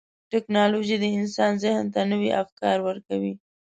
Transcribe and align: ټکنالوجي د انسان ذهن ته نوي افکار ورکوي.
ټکنالوجي 0.31 0.95
د 1.01 1.05
انسان 1.19 1.51
ذهن 1.63 1.85
ته 1.93 1.99
نوي 2.11 2.29
افکار 2.43 2.77
ورکوي. 2.87 3.33